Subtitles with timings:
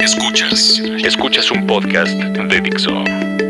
[0.00, 0.80] Escuchas.
[1.04, 3.04] Escuchas un podcast de Dixo.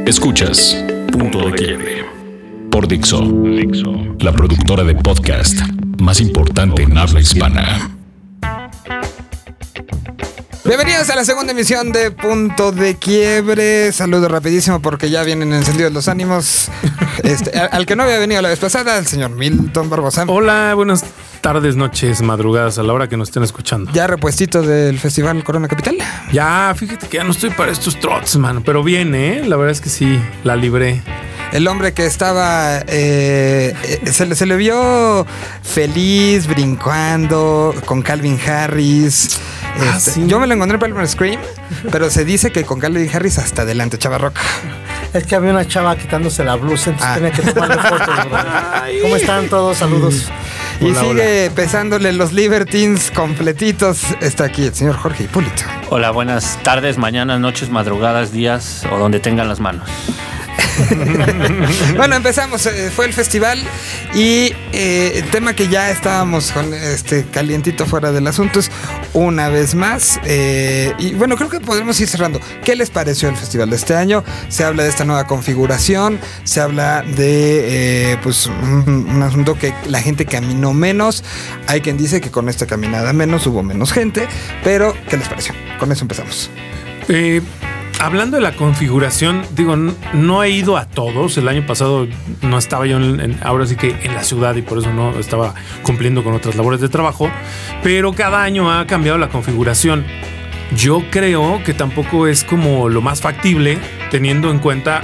[0.04, 0.76] Escuchas
[1.12, 2.04] Punto de Quiebre.
[2.73, 3.21] Por Dixo.
[3.21, 4.17] Dixo.
[4.19, 5.60] La productora de podcast
[6.00, 7.92] más importante en habla hispana.
[10.64, 13.93] Bienvenidos a la segunda emisión de Punto de Quiebre.
[13.93, 16.69] Saludo rapidísimo porque ya vienen encendidos los ánimos.
[17.23, 20.25] Este, al, al que no había venido la vez pasada, el señor Milton Barbosa.
[20.27, 21.05] Hola, buenas
[21.41, 23.90] tardes, noches, madrugadas, a la hora que nos estén escuchando.
[23.93, 25.96] Ya repuestito del Festival Corona Capital.
[26.32, 29.43] Ya, fíjate que ya no estoy para estos trots, mano, pero bien, ¿eh?
[29.46, 31.03] La verdad es que sí, la libré.
[31.53, 32.78] El hombre que estaba.
[32.86, 35.26] eh, eh, se, le, se le vio
[35.62, 39.40] feliz, brincando, con Calvin Harris.
[39.64, 40.24] Ah, Este, sí.
[40.26, 41.40] Yo me lo encontré en Palmer Scream,
[41.90, 44.40] pero se dice que con Calvin Harris hasta adelante, Chava Roca.
[45.12, 47.14] Es que había una chava quitándose la blusa, entonces Ah.
[47.16, 48.18] tenía que tomarle fotos.
[49.02, 49.76] ¿Cómo están todos?
[49.78, 50.30] Saludos.
[50.80, 54.02] Y Hola, sigue pesándole los Libertines completitos.
[54.20, 55.62] Está aquí el señor Jorge Hipólito.
[55.90, 59.90] Hola, buenas tardes, mañanas, noches, madrugadas, días o donde tengan las manos.
[61.96, 62.66] Bueno, empezamos.
[62.66, 63.59] eh, fue el festival
[64.14, 68.70] y eh, el tema que ya estábamos con este calientito fuera del asunto es
[69.12, 70.20] una vez más.
[70.25, 72.41] eh, y bueno, creo que podemos ir cerrando.
[72.64, 74.25] ¿Qué les pareció el festival de este año?
[74.48, 79.75] Se habla de esta nueva configuración, se habla de eh, pues un, un asunto que
[79.89, 81.25] la gente caminó menos.
[81.67, 84.27] Hay quien dice que con esta caminada menos hubo menos gente,
[84.65, 85.55] pero ¿qué les pareció?
[85.78, 86.50] Con eso empezamos.
[87.09, 87.41] Eh,
[88.01, 91.37] hablando de la configuración, digo, no he ido a todos.
[91.39, 92.06] El año pasado
[92.43, 95.55] no estaba yo, en- ahora sí que en la ciudad y por eso no estaba
[95.83, 97.31] cumpliendo con otras labores de trabajo.
[97.83, 100.05] Pero cada año ha cambiado la configuración.
[100.77, 103.78] Yo creo que tampoco es como lo más factible
[104.11, 105.03] teniendo en cuenta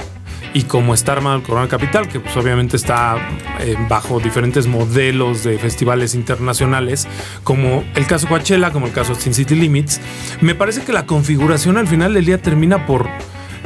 [0.53, 3.17] y como está armado el Corona Capital, que pues obviamente está
[3.59, 7.07] eh, bajo diferentes modelos de festivales internacionales,
[7.43, 10.01] como el caso Coachella, como el caso Sin City Limits,
[10.41, 13.07] me parece que la configuración al final del día termina por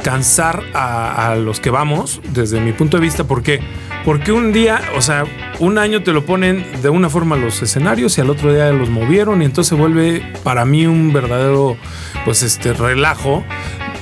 [0.02, 3.60] cansar a, los que vamos, desde mi punto de vista, ¿por qué?
[4.04, 5.24] Porque un día, o sea,
[5.60, 8.90] un año te lo ponen de una forma los escenarios y al otro día los
[8.90, 11.76] movieron y entonces vuelve para mí un verdadero,
[12.24, 13.44] pues este, relajo.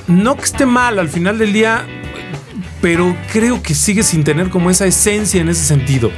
[0.07, 1.85] No que esté mal, al final del día
[2.81, 6.11] pero creo que sigue sin tener como esa esencia en ese sentido.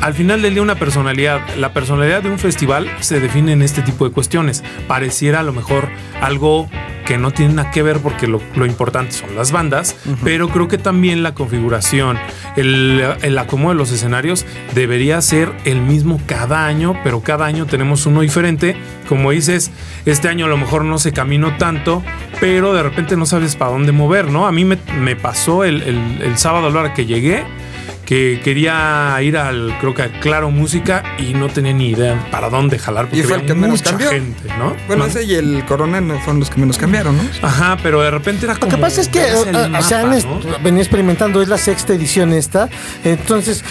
[0.00, 3.80] Al final del día una personalidad, la personalidad de un festival se define en este
[3.80, 4.62] tipo de cuestiones.
[4.86, 5.88] Pareciera a lo mejor
[6.20, 6.68] algo
[7.06, 10.68] que no tiene nada que ver porque lo, lo importante son las bandas, pero creo
[10.68, 12.18] que también la configuración,
[12.56, 14.44] el, el acomodo de los escenarios
[14.74, 18.76] debería ser el mismo cada año, pero cada año tenemos uno diferente.
[19.08, 19.70] Como dices,
[20.04, 22.02] este año a lo mejor no se caminó tanto,
[22.40, 24.46] pero de repente no sabes para dónde mover, ¿no?
[24.46, 27.44] A mí me, me pasó el, el- el sábado a la hora que llegué
[28.06, 32.48] que quería ir al, creo que a Claro Música y no tenía ni idea para
[32.48, 34.10] dónde jalar porque Y fue el había que menos mucha cambió.
[34.10, 34.74] gente, ¿no?
[34.86, 37.22] Bueno, ese y el Corona no fueron los que menos cambiaron, ¿no?
[37.42, 40.16] Ajá, pero de repente era Lo como que pasa es que o sea, han
[40.62, 42.68] venía experimentando, es la sexta edición esta,
[43.04, 43.64] entonces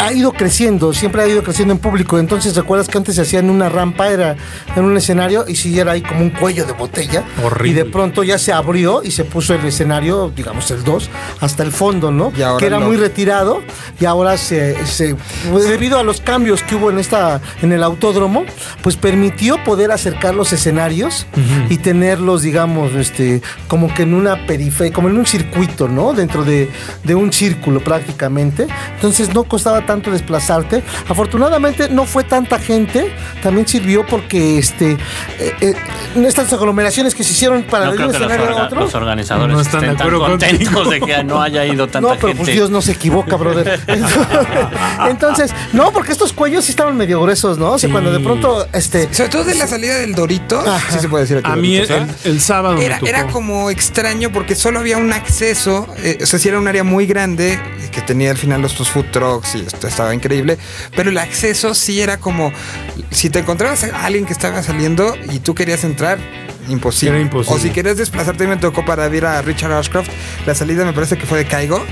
[0.00, 3.38] ha ido creciendo, siempre ha ido creciendo en público, entonces recuerdas que antes se hacía
[3.38, 4.34] en una rampa, era
[4.74, 7.70] en un escenario y si era ahí como un cuello de botella Horrible.
[7.70, 11.08] y de pronto ya se abrió y se puso el escenario, digamos el 2,
[11.40, 12.32] hasta el fondo, ¿no?
[12.36, 13.62] Y ahora que era lo- muy retirado
[14.00, 15.16] y ahora se, se-
[15.68, 18.44] debido a los cambios que hubo en esta en el autódromo,
[18.82, 21.26] pues permitió poder acercar los escenarios
[21.70, 26.12] y tenerlos, digamos, este, como que en una periferia, como en un circuito, ¿no?
[26.12, 26.70] Dentro de,
[27.04, 28.66] de un círculo prácticamente.
[28.94, 30.82] Entonces no costaba tanto desplazarte.
[31.08, 33.12] Afortunadamente no fue tanta gente.
[33.42, 34.92] También sirvió porque este,
[35.38, 35.74] eh, eh,
[36.26, 38.66] estas aglomeraciones que se hicieron para No de un creo que los, escenario a orga-
[38.66, 38.80] otro.
[38.80, 40.90] los organizadores No están de tan contentos contigo.
[40.90, 42.42] de que no haya ido tanta No, pero gente.
[42.44, 43.65] pues Dios no se equivoca, brother.
[45.08, 47.72] Entonces, no, porque estos cuellos sí estaban medio gruesos, ¿no?
[47.72, 47.92] O sea, Sí.
[47.92, 50.92] cuando de pronto, este, Sobre todo de la salida del Dorito, Ajá.
[50.92, 51.50] sí se puede decir aquí.
[51.50, 56.38] A mí el, sábado Era, como extraño porque solo había un acceso, eh, o sea,
[56.38, 57.58] sí era un área muy grande
[57.92, 60.58] que tenía al final los tus food trucks y esto estaba increíble,
[60.94, 62.52] pero el acceso sí era como,
[63.10, 66.18] si te encontrabas a alguien que estaba saliendo y tú querías entrar,
[66.68, 67.14] imposible.
[67.16, 67.56] Era imposible.
[67.56, 70.08] O si querías desplazarte, me tocó para ver a Richard Ashcroft,
[70.46, 71.84] la salida me parece que fue de Caigo,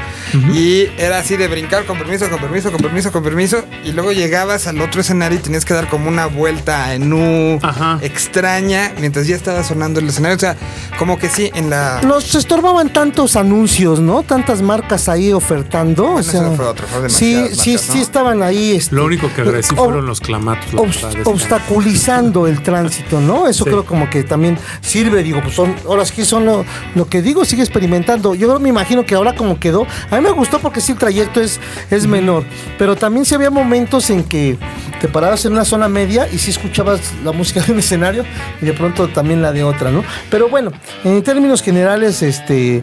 [0.52, 4.12] y era así de brincar con permiso, con permiso, con permiso, con permiso, y luego
[4.12, 7.98] llegabas al otro escenario y tenías que dar como una vuelta en U Ajá.
[8.02, 10.36] extraña mientras ya estaba sonando el escenario.
[10.36, 10.56] O sea,
[10.98, 12.00] como que sí, en la.
[12.04, 14.22] nos estorbaban tantos anuncios, ¿no?
[14.22, 16.02] Tantas marcas ahí ofertando.
[16.04, 18.72] Bueno, o sea, eso fue otro, fue sí, sí, sí estaban ahí.
[18.76, 20.72] este, Lo único que agradecí fueron los clamatos.
[20.72, 23.46] obst- obstaculizando el tránsito, ¿no?
[23.48, 23.70] Eso Sí.
[23.70, 26.64] creo como que también sirve, digo, pues son, ahora sí que son lo,
[26.94, 28.34] lo que digo, sigue experimentando.
[28.34, 31.40] Yo me imagino que ahora como quedó, a mí me gustó porque sí el trayecto
[31.40, 32.44] es, es menor,
[32.78, 34.56] pero también sí había momentos en que
[35.00, 38.24] te parabas en una zona media y sí escuchabas la música de un escenario
[38.60, 40.02] y de pronto también la de otra, ¿no?
[40.30, 40.70] Pero bueno,
[41.04, 42.82] en términos generales, este,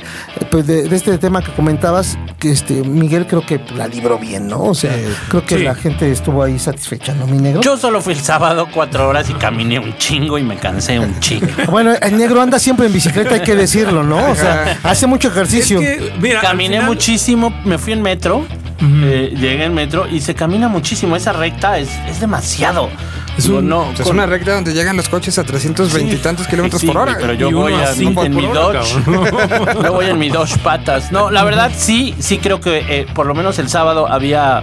[0.50, 4.48] pues de, de este tema que comentabas, que este, Miguel creo que la libró bien,
[4.48, 4.62] ¿no?
[4.64, 4.92] O sea,
[5.30, 5.64] creo que Sí.
[5.64, 7.62] la gente estuvo ahí satisfecha, ¿no, mi negro?
[7.62, 11.20] Yo solo fui el sábado cuatro horas y caminé un chingo y me cansé un
[11.20, 11.48] chingo.
[11.72, 14.30] Bueno, el negro anda siempre en bicicleta, hay que decirlo, ¿no?
[14.32, 15.82] O sea, hace mucho ejercicio.
[15.82, 18.46] Es que, mira, Caminé final- muchísimo, me fui en metro,
[18.82, 21.16] eh, llegué en metro y se camina muchísimo.
[21.16, 22.90] Esa recta es, es demasiado.
[23.38, 26.82] Es un- no, es una recta donde llegan los coches a 320 y tantos kilómetros
[26.82, 27.16] Sí, por hora.
[27.20, 29.04] Pero yo Y voy a en por mi hora, Dodge.
[29.06, 29.84] cabrón.
[29.84, 31.12] yo voy en mi Dodge patas.
[31.14, 34.62] No, la verdad sí, sí creo que eh, por lo menos el sábado había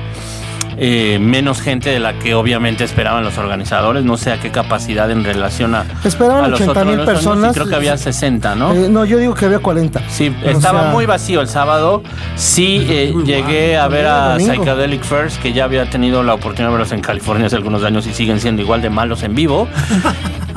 [0.76, 4.05] eh, menos gente de la que obviamente esperaban los organizadores.
[4.05, 7.06] No sé a qué capacidad en relación a, Esperaban a los 80,000 otros años, y
[7.06, 7.55] personas.
[7.55, 8.72] Creo que había 60, ¿no?
[8.72, 10.02] Eh, no, yo digo que había 40.
[10.08, 12.02] Sí, O estaba sea, muy vacío el sábado.
[12.37, 14.38] Sí, eh, llegué a ver a.
[14.38, 18.06] Psychedelic First, que ya había tenido la oportunidad de verlos en California hace algunos años
[18.06, 19.69] y siguen siendo igual de malos en vivo.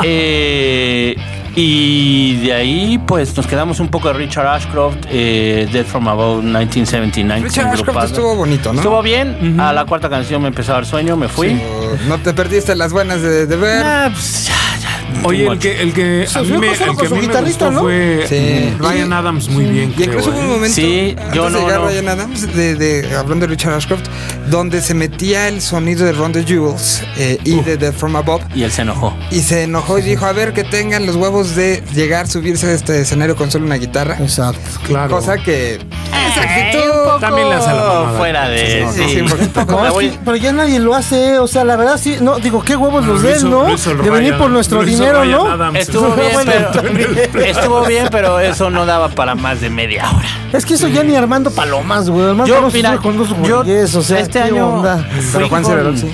[0.04, 1.15] Eh,
[1.56, 6.44] y de ahí, pues nos quedamos un poco de Richard Ashcroft, eh, Death from Above
[6.44, 7.44] 1979.
[7.44, 8.80] Richard Ashcroft estuvo bonito, ¿no?
[8.80, 9.59] Estuvo bien.
[9.59, 11.62] A la cuarta canción me empezó a dar sueño, me fui.
[12.07, 13.83] No te perdiste las buenas de, de ver.
[13.86, 14.91] Ah, pues, ya, ya,
[15.24, 15.60] Oye, el much.
[15.60, 17.80] que, el que a mí me, el que a mí me guitarrita, gustó ¿no?
[17.81, 18.74] fue Sí.
[18.80, 19.90] Ryan Adams muy bien.
[19.92, 20.42] Y creo, incluso hubo ¿eh?
[20.42, 21.88] un momento, Sí, antes yo de no, llegar no.
[21.88, 24.04] Ryan Adams, de, de- hablando de Richard Ashcroft,
[24.50, 28.44] donde se metía el sonido de Ron the Jewels eh, y de Death From Above,
[28.56, 29.16] Y él se enojó.
[29.31, 32.74] y se enojó y dijo, a ver, que tengan los huevos de llegar, subirse a
[32.74, 34.18] este escenario con solo una guitarra.
[34.19, 34.60] Exacto.
[34.88, 35.16] Claro.
[35.16, 35.75] Cosa que...
[35.75, 36.90] Esa Eh, actitud...
[36.92, 38.18] un poco También le hace la mamada.
[38.18, 38.86] Fuera de.
[38.94, 39.22] Sí.
[39.68, 42.62] No, es que- pero ya nadie lo hace, o sea, la verdad sí, no, digo,
[42.64, 44.04] qué huevos los Lo den, hizo- ¿no?
[44.04, 45.48] De venir por nuestro dinero, Ryan ¿no?
[45.48, 45.80] Adams.
[45.81, 50.27] Estuvo bien, pero, estuvo bien, pero eso no daba para más de media hora.
[50.53, 52.25] Es que eso ya ni Armando Palomas, güey.
[52.25, 54.98] Armando Yo, Palomas mira, con dos yo güeyes, o sea, este ¿qué año onda?
[54.98, 56.12] fui Pero Juan con- Cerveró, sí.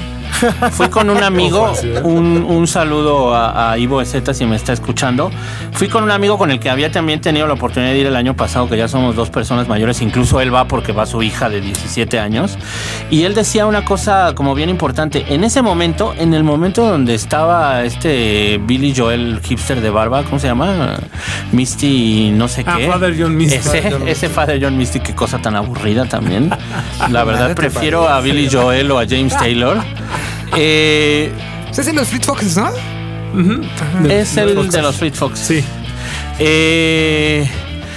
[0.72, 5.32] Fui con un amigo, un, un saludo a, a Ivo Ezeta si me está escuchando.
[5.74, 8.16] Fui con un amigo con el que había también tenido la oportunidad de ir el
[8.16, 11.50] año pasado, que ya somos dos personas mayores, incluso él va porque va su hija
[11.50, 12.58] de 17 años.
[13.10, 15.26] Y él decía una cosa como bien importante.
[15.30, 20.40] En ese momento, en el momento donde estaba este Billy Joel hipster de barba, ¿cómo
[20.40, 20.98] se llama?
[21.52, 22.88] Misty no sé Ah, qué.
[22.88, 23.56] Father John Misty.
[23.56, 26.50] Ese, Father John ese Father John Misty, qué cosa tan aburrida también.
[27.10, 29.78] La verdad, prefiero a Billy Joel o a James Taylor.
[30.56, 31.32] Eh,
[31.72, 32.70] Se hacen los Fleet Foxes, ¿no?
[34.10, 35.40] es el de los Fleet Fox.
[35.40, 35.64] Sí.
[36.40, 37.50] Eh,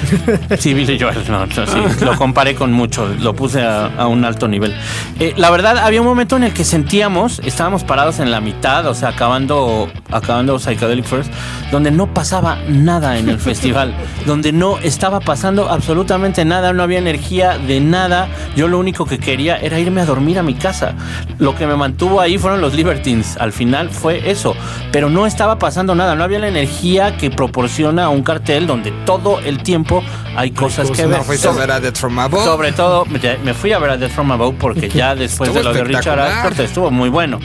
[0.58, 4.25] sí, Billy Joel, no, no, sí, lo comparé con mucho, lo puse a, a un
[4.25, 4.75] alto nivel.
[5.19, 8.87] Eh, la verdad, había un momento en el que sentíamos, estábamos parados en la mitad,
[8.87, 11.32] o sea, acabando, acabando Psychedelic First,
[11.70, 13.94] donde no pasaba nada en el festival,
[14.26, 18.29] donde no estaba pasando absolutamente nada, no había energía de nada.
[18.56, 20.94] Yo lo único que quería era irme a dormir a mi casa.
[21.38, 23.37] Lo que me mantuvo ahí fueron los Libertines.
[23.38, 24.55] Al final fue eso,
[24.93, 29.41] pero no estaba pasando nada, no había la energía que proporciona un cartel donde todo
[29.41, 29.89] el tiempo
[30.37, 31.08] hay cosas que cosas.
[31.08, 31.19] ver.
[31.19, 32.44] No fuiste a ver a Death From Above.
[32.44, 33.04] Sobre todo,
[33.44, 36.19] me fui a ver a Death From Above porque ya después de lo de Richard.
[36.20, 37.38] Ashcroft estuvo muy bueno.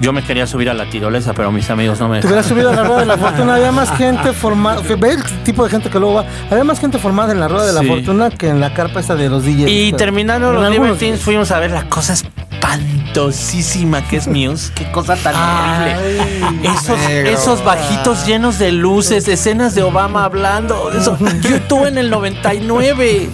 [0.00, 2.70] Yo me quería subir a la tirolesa, pero mis amigos no me Te hubieras subido
[2.70, 5.90] a la rueda de la fortuna, había más gente formada, ve el tipo de gente
[5.90, 7.86] que luego va, había más gente formada en la rueda de la Sí.
[7.86, 9.68] fortuna que en la carpa esta de los DJs.
[9.70, 12.14] Y terminando los Libertines, fuimos a ver la cosa
[12.62, 14.72] espantosísima que es Muse.
[14.74, 16.22] Qué cosa tan horrible.
[16.62, 20.90] Esos, esos bajitos llenos de luces, escenas de Obama hablando.
[20.92, 21.18] Eso.
[21.42, 23.28] YouTube en el 99.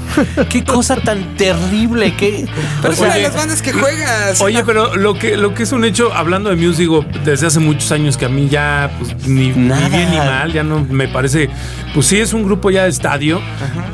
[0.48, 2.14] Qué cosa tan terrible.
[2.16, 2.46] Qué,
[2.80, 4.40] Pero es una de las bandas que juegas.
[4.40, 7.60] Oye, pero lo que, lo que es un hecho, hablando de Muse, digo, desde hace
[7.60, 11.50] muchos años que a mí ya, pues, ni, bien ni mal, ya no me parece.
[11.94, 13.40] Pues sí, es un grupo ya de estadio.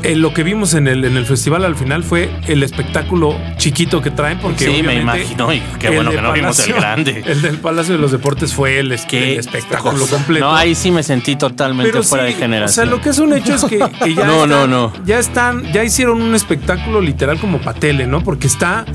[0.03, 4.01] Eh, lo que vimos en el, en el festival al final fue el espectáculo chiquito
[4.01, 4.65] que traen, porque.
[4.65, 7.23] Sí, me imagino, y qué el bueno que no vimos el grande.
[7.25, 10.15] El del Palacio de los Deportes fue el, es- qué el espectáculo cosa.
[10.15, 10.45] completo.
[10.45, 12.69] No, ahí sí me sentí totalmente Pero fuera sí, de generación.
[12.69, 14.93] O sea, lo que es un hecho es que, que ya, No, están, no, no.
[15.05, 18.23] ya están, ya hicieron un espectáculo literal como pa' tele, ¿no?
[18.23, 18.85] Porque está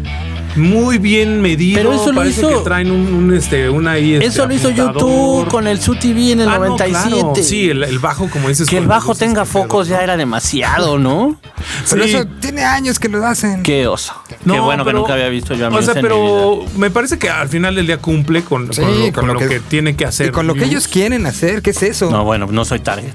[0.56, 1.76] muy bien medido.
[1.78, 4.14] Pero eso lo Parece hizo- que traen un, un, este, una ahí.
[4.14, 4.70] este, Eso lo hizo.
[4.70, 7.10] YouTube con el Su TV en el Ah, no, 97.
[7.20, 7.32] claro.
[7.36, 8.68] Sí, el, el bajo, como dices.
[8.68, 9.94] que el bajo tenga focos ¿no?
[9.96, 11.38] ya era demasiado, ¿no?
[11.88, 12.10] Pero Sí.
[12.10, 13.62] eso tiene años que lo hacen.
[13.62, 14.12] Qué oso.
[14.28, 16.02] Qué No, bueno que nunca había visto yo a O sea, en mi vida.
[16.02, 19.48] pero me parece que al final del día cumple con, Sí, con lo, con lo
[19.48, 20.28] que, tiene que hacer.
[20.28, 22.10] Y con lo que ellos quieren hacer, ¿qué es eso?
[22.10, 23.14] No, bueno, no soy target.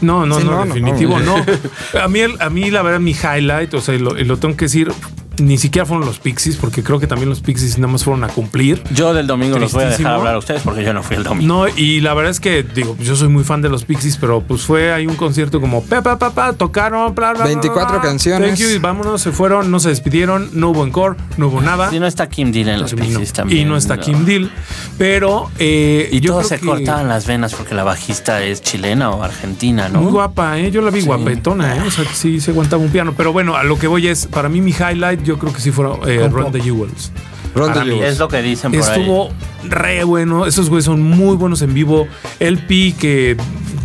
[0.00, 1.38] No, no, Sí, no, no, no, definitivo no.
[1.38, 1.44] no.
[2.02, 4.66] A mí, a mí la verdad, mi highlight, o sea, y lo, lo tengo que
[4.66, 4.92] decir,
[5.38, 8.28] ni siquiera fueron los Pixies, porque creo que también los Pixies nada más fueron a
[8.28, 8.82] cumplir.
[8.92, 11.24] Yo del domingo los voy a dejar hablar a ustedes porque yo no fui el
[11.24, 11.66] domingo.
[11.66, 14.40] No, y la verdad es que, digo, yo soy muy fan de los Pixies, pero
[14.42, 17.88] pues fue ahí un concierto como, pa, pa, pa, pa, tocaron, bla, bla, bla, 24
[17.88, 18.58] bla, bla, canciones.
[18.58, 21.90] Thank you, y vámonos, se fueron, no se despidieron, no hubo encore, no hubo nada.
[21.90, 23.60] Si no está Kim Deal en los Y no- Pixies también.
[23.60, 24.50] Y no está Kim Deal,
[24.98, 28.62] pero eh, Y yo todos creo se que- cortaban las venas porque la bajista es
[28.62, 30.00] chilena o argentina, ¿no?
[30.02, 30.70] Muy guapa, ¿eh?
[30.70, 31.82] Yo la vi guapetona, ¿eh?
[31.86, 33.14] O sea, que sí se aguantaba un piano.
[33.16, 35.70] Pero bueno, a lo que voy es, para mí mi highlight, yo creo que sí
[35.70, 37.12] fue eh, Run the Jewels.
[37.54, 38.12] Ron Para the mí Jewels.
[38.14, 39.28] Es lo que dicen por Estuvo
[39.68, 40.44] re bueno.
[40.46, 42.08] Esos güeyes son muy buenos en vivo.
[42.40, 43.36] LP que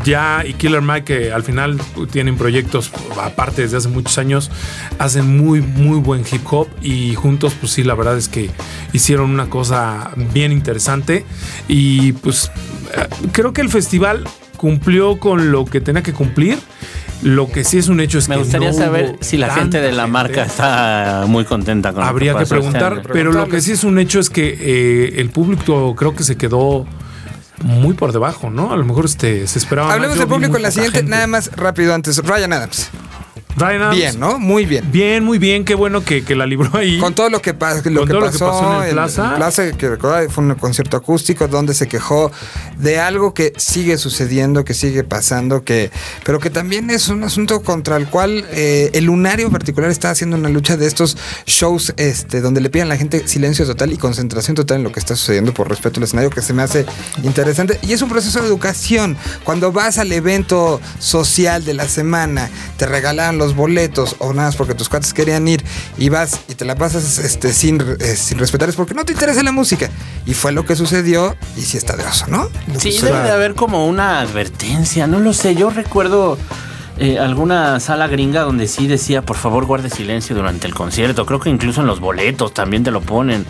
[0.03, 1.79] ya y Killer Mike que al final
[2.11, 2.91] tienen proyectos
[3.21, 4.51] aparte desde hace muchos años
[4.97, 8.49] hacen muy muy buen hip hop y juntos pues sí la verdad es que
[8.93, 11.25] hicieron una cosa bien interesante
[11.67, 12.51] y pues
[12.95, 14.25] eh, creo que el festival
[14.59, 16.59] cumplió con lo que tenía que cumplir.
[17.21, 19.81] Lo que sí es un hecho es Me que gustaría no saber si la gente
[19.81, 20.11] de la gente.
[20.11, 23.73] marca está muy contenta con lo Habría que pasó este preguntar, pero lo que sí
[23.73, 26.85] es un hecho es que eh, el público creo que se quedó
[27.63, 28.71] muy por debajo, ¿no?
[28.71, 29.93] A lo mejor este, se esperaba.
[29.93, 31.11] Hablemos del público en la siguiente, gente.
[31.11, 32.17] nada más rápido antes.
[32.23, 32.89] Ryan Adams.
[33.55, 34.39] Ryan Adams, Bien, ¿no?
[34.39, 34.89] Muy bien.
[34.91, 36.99] Bien, muy bien, qué bueno que, que la libró ahí.
[36.99, 39.35] Con todo lo que, lo que todo lo que pasó, pasó en el Plaza.
[39.35, 42.31] Plaza, que recordaba, fue un concierto acústico donde se quejó
[42.77, 45.91] de algo que sigue sucediendo, que sigue pasando, que
[46.23, 50.11] pero que también es un asunto contra el cual eh, el Lunario en particular está
[50.11, 53.91] haciendo una lucha de estos shows este, donde le piden a la gente silencio total
[53.91, 56.61] y concentración total en lo que está sucediendo por respeto al escenario, que se me
[56.61, 56.85] hace
[57.23, 57.79] interesante.
[57.81, 59.17] Y es un proceso de educación.
[59.43, 64.55] Cuando vas al evento social de la semana, te regalan los boletos o nada más
[64.55, 65.63] porque tus cuates querían ir
[65.97, 69.13] y vas y te la pasas este, sin, eh, sin respetar, es porque no te
[69.13, 69.89] interesa la música.
[70.27, 72.49] Y fue lo que sucedió y sí está de oso, ¿no?
[72.71, 75.55] Lo Sí, debe de haber como una advertencia, no lo sé.
[75.55, 76.37] Yo recuerdo
[76.99, 81.25] eh, alguna sala gringa donde sí decía, por favor, guarde silencio durante el concierto.
[81.25, 83.45] Creo que incluso en los boletos también te lo ponen.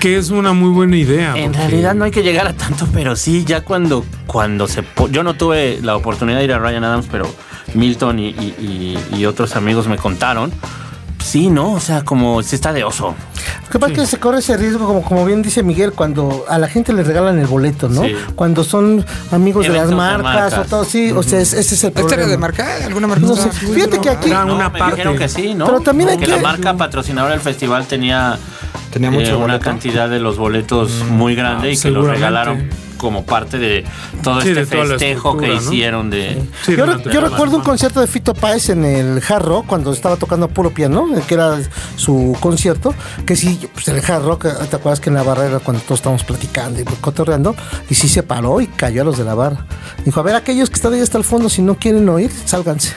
[0.00, 1.34] Que es una muy buena idea.
[1.36, 4.82] En porque- realidad no hay que llegar a tanto, pero sí, ya cuando, cuando se...
[4.82, 7.26] po- Yo no tuve la oportunidad de ir a Ryan Adams, pero
[7.74, 10.52] Milton y, y- y- y otros amigos me contaron.
[11.22, 11.72] Sí, ¿no?
[11.74, 13.14] O sea, como se está de oso.
[13.66, 16.44] Lo que pasa es que se corre ese riesgo, como, como bien dice Miguel, cuando
[16.48, 18.02] a la gente le regalan el boleto, ¿no?
[18.02, 18.14] Sí.
[18.34, 20.22] Cuando son amigos de las marcas,
[20.52, 20.58] marcas.
[20.58, 22.22] o todo, sí, o sea, es- ese es el ¿Esta problema.
[22.22, 22.66] era de marca?
[22.84, 23.26] ¿Alguna marca?
[23.26, 24.96] No sé, fíjate que aquí- No, una me parte.
[24.96, 25.66] dijeron que sí, ¿no?
[25.66, 28.38] Pero también hay que que- la marca patrocinadora del festival tenía,
[28.90, 32.68] Tenía mucho eh, una cantidad de los boletos muy grande Ah, y que los regalaron
[33.00, 33.84] como parte de
[34.22, 36.42] todo Sí, este de festejo que hicieron de...
[36.64, 40.16] Sí, yo, yo recuerdo un concierto de Fito Páez en el Hard Rock cuando estaba
[40.16, 41.58] tocando puro piano, eh, que era
[41.96, 45.22] su concierto, que sí, pues en el Hard Rock, eh, ¿te acuerdas que en la
[45.22, 47.56] barra era cuando todos estábamos platicando y cotorreando?
[47.88, 49.64] Y sí se paró y cayó a los de la barra.
[50.04, 52.94] Dijo, a ver, aquellos que están ahí hasta el fondo, si no quieren oír, sálganse.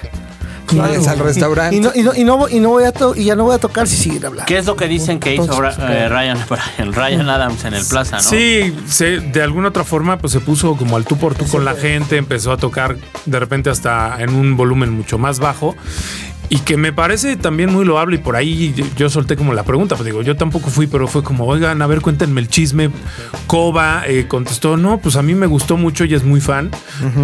[0.73, 1.75] Y- Váyanse al restaurante.
[1.75, 3.55] Y, no, y, no, y, no, y no voy a to- y ya no voy
[3.55, 4.45] a tocar si siguen hablando.
[4.47, 6.37] ¿Qué es lo que dicen que hizo Entonces, eh, Ryan,
[6.77, 8.21] Ryan, Ryan Adams en el Plaza, no?
[8.23, 11.63] Sí, se- de alguna otra forma pues se puso como al tú por tú con
[11.65, 15.75] la gente, empezó a tocar de repente hasta en un volumen mucho más bajo
[16.49, 19.95] y que me parece también muy loable y por ahí yo, solté como la pregunta,
[19.95, 22.91] pues digo, yo tampoco fui, pero fue como, oigan, a ver, cuéntenme el chisme.
[23.47, 26.71] Coba eh, contestó, no, pues a mí me gustó mucho y es muy fan,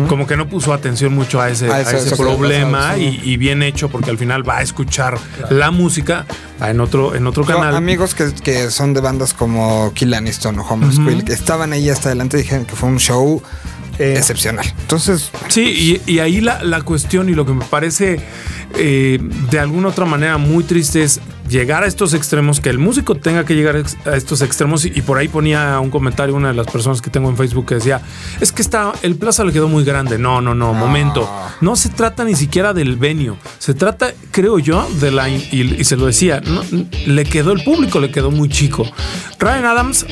[0.07, 3.89] como que no puso atención mucho a ese, A ese problema y, y bien hecho
[3.89, 5.17] porque al final va a escuchar
[5.49, 6.25] la música
[6.61, 7.75] en otro, en otro Yo, canal.
[7.75, 11.89] amigos que, que son de bandas como Kill Aniston o Homeless Quill, que estaban ahí
[11.89, 13.41] hasta adelante dijeron que fue un show
[13.99, 14.65] Eh, excepcional.
[14.81, 18.19] Entonces, Sí, y, y ahí la, la cuestión y lo que me parece
[18.77, 19.19] eh,
[19.51, 23.43] de alguna otra manera muy triste es llegar a estos extremos, que el músico tenga
[23.45, 26.67] que llegar a estos extremos y, y por ahí ponía un comentario una de las
[26.67, 28.01] personas que tengo en Facebook que decía,
[28.39, 30.17] es que está, el plaza le quedó muy grande.
[30.17, 31.29] No, no, no, momento.
[31.61, 35.95] No se trata ni siquiera del venio, se trata, creo yo, de la, y se
[35.97, 36.61] lo decía, no,
[37.05, 38.85] le quedó el público, le quedó muy chico.
[39.39, 40.05] Ryan Adams,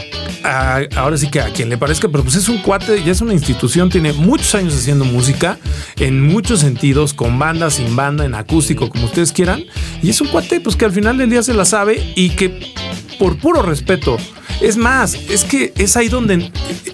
[0.43, 3.21] a- ahora sí que a quien le parezca, pero pues es un cuate, ya es
[3.21, 5.57] una institución, tiene muchos años haciendo música,
[5.97, 9.63] en muchos sentidos, con banda, sin banda, en acústico, como ustedes quieran,
[10.01, 12.73] y es un cuate pues que al final del día se la sabe y que
[13.19, 14.17] por puro respeto,
[14.61, 16.51] es más, es que es ahí donde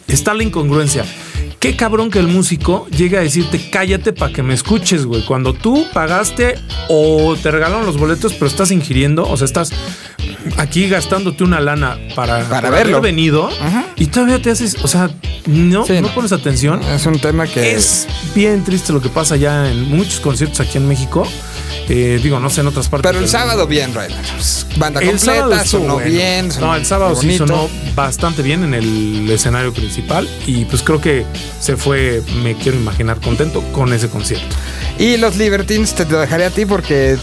[0.07, 1.05] está la incongruencia.
[1.60, 5.24] Qué cabrón que el músico llegue a decirte cállate para que me escuches, güey.
[5.25, 6.55] Cuando tú pagaste
[6.89, 9.72] o te regalaron los boletos, pero estás ingiriendo, o sea, estás
[10.57, 12.98] aquí gastándote una lana para, Para verlo.
[12.98, 13.86] haber venido Ajá.
[13.95, 15.10] y todavía te haces, o sea,
[15.45, 16.13] no, Sí, no no.
[16.13, 16.81] pones atención.
[16.83, 20.77] es un tema que Es bien triste lo que pasa ya en muchos conciertos aquí
[20.77, 21.25] en México.
[21.89, 23.08] Eh, digo, no sé en otras partes.
[23.10, 23.68] Pero el del sábado mundo.
[23.68, 23.92] bien.
[23.98, 24.68] Adams.
[24.77, 26.10] Banda El completa, sonó bueno.
[26.10, 26.51] bien.
[26.51, 31.00] sonó No, el sábado sí sonó bastante bien en el escenario principal y pues creo
[31.01, 31.25] que
[31.60, 34.56] se fue, me quiero imaginar, contento con ese concierto.
[34.98, 37.18] Y los Libertines te lo dejaré a ti porque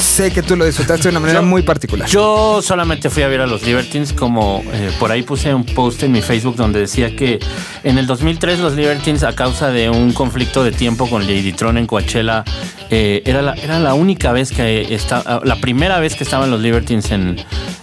[0.00, 2.08] sé que tú lo disfrutaste de una manera Yo- muy particular.
[2.08, 6.02] Yo solamente fui a ver a los Libertines como eh, por ahí puse un post
[6.02, 7.38] en mi Facebook donde decía que
[7.84, 11.78] en el 2003 los Libertines a causa de un conflicto de tiempo con Lady Tron
[11.78, 12.44] en Coachella
[12.90, 16.60] eh, era, la, era la única vez que está, la primera vez que estaban los
[16.60, 17.36] Libertines en,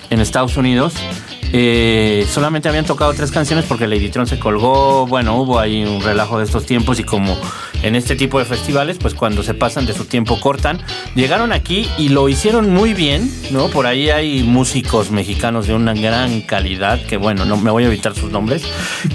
[0.09, 0.93] en Estados Unidos.
[1.55, 5.05] Eh, solamente habían tocado tres canciones porque Lady Tron se colgó.
[5.05, 7.37] Bueno, hubo ahí un relajo de estos tiempos y como
[7.83, 10.79] en este tipo de festivales, pues cuando se pasan de su tiempo cortan.
[11.13, 13.67] Llegaron aquí y lo hicieron muy bien, ¿no?
[13.67, 17.87] Por ahí hay músicos mexicanos de una gran calidad, que bueno, no me voy a
[17.87, 18.63] evitar sus nombres,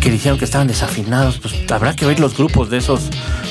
[0.01, 1.39] que dijeron que estaban desafinados.
[1.39, 3.01] Pues habrá que ver los grupos de esos,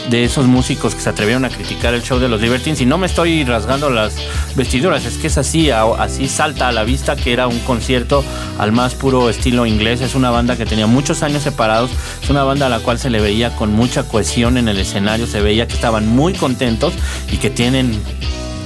[0.09, 2.81] de esos músicos que se atrevieron a criticar el show de los Libertines.
[2.81, 4.15] Y no me estoy rasgando las
[4.55, 8.23] vestiduras, es que es así, así salta a la vista que era un concierto
[8.57, 10.01] al más puro estilo inglés.
[10.01, 11.91] Es una banda que tenía muchos años separados,
[12.23, 15.27] es una banda a la cual se le veía con mucha cohesión en el escenario,
[15.27, 16.93] se veía que estaban muy contentos
[17.31, 18.01] y que tienen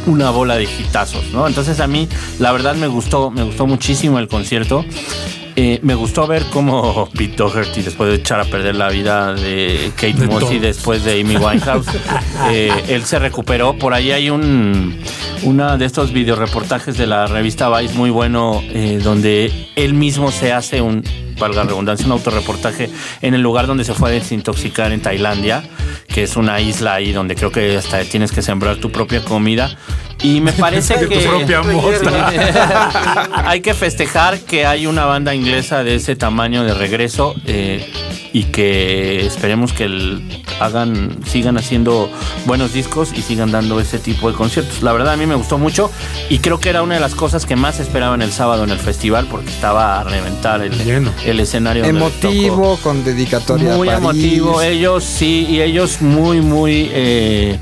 [0.07, 1.47] una bola de hitazos, ¿no?
[1.47, 2.07] Entonces a mí
[2.39, 4.85] la verdad me gustó, me gustó muchísimo el concierto.
[5.55, 9.91] Eh, me gustó ver cómo Pete Doherty, después de echar a perder la vida de
[9.95, 11.87] Kate De Moss y después de Amy Winehouse,
[12.51, 13.77] eh, él se recuperó.
[13.77, 14.95] Por ahí hay un
[15.43, 20.53] una de estos videoreportajes de la revista Vice muy bueno, eh, donde él mismo se
[20.53, 21.03] hace un,
[21.41, 22.89] valga la redundancia, un autorreportaje
[23.21, 25.63] en el lugar donde se fue a desintoxicar en Tailandia,
[26.07, 29.75] que es una isla ahí donde creo que hasta tienes que sembrar tu propia comida.
[30.23, 33.29] Y me parece De tu que propia mota.
[33.49, 37.91] hay que festejar que hay una banda inglesa de ese tamaño de regreso eh,
[38.33, 40.21] y que esperemos que el-
[40.59, 42.09] hagan, sigan haciendo
[42.45, 44.83] buenos discos y sigan dando ese tipo de conciertos.
[44.83, 45.91] La verdad a mí me gustó mucho
[46.29, 48.69] y creo que era una de las cosas que más esperaba en el sábado en
[48.69, 51.11] el festival porque estaba a reventar el, Lleno.
[51.25, 51.83] el escenario.
[51.83, 54.23] Emotivo, con dedicatoria Muy a París.
[54.23, 57.57] emotivo, ellos sí, y ellos muy, muy eh,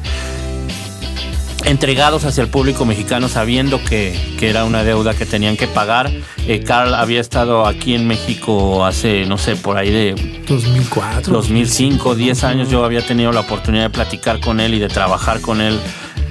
[1.66, 6.10] entregados hacia el público mexicano, sabiendo que, que era una deuda que tenían que pagar.
[6.48, 11.34] Eh, Carl había estado aquí en México hace, no sé, por ahí de 2004.
[11.34, 15.42] 2005, 10 años yo había tenido la oportunidad de platicar con él y de trabajar
[15.42, 15.80] con él